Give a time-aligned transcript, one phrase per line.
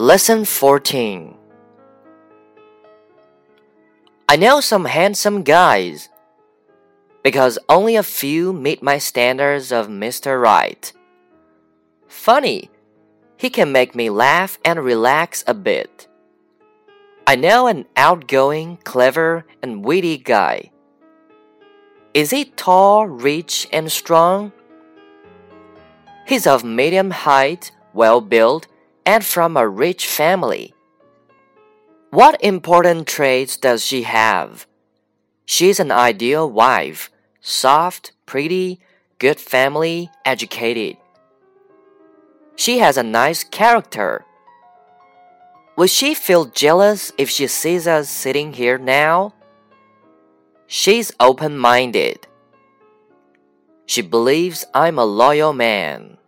[0.00, 1.34] Lesson 14
[4.28, 6.08] I know some handsome guys
[7.24, 10.40] because only a few meet my standards of Mr.
[10.40, 10.92] Right.
[12.06, 12.70] Funny,
[13.36, 16.06] he can make me laugh and relax a bit.
[17.26, 20.70] I know an outgoing, clever, and witty guy.
[22.14, 24.52] Is he tall, rich, and strong?
[26.24, 28.68] He's of medium height, well built,
[29.08, 30.74] and from a rich family.
[32.10, 34.66] What important traits does she have?
[35.46, 38.80] She's an ideal wife, soft, pretty,
[39.18, 40.98] good family, educated.
[42.56, 44.26] She has a nice character.
[45.78, 49.32] Would she feel jealous if she sees us sitting here now?
[50.66, 52.26] She's open minded.
[53.86, 56.18] She believes I'm a loyal man.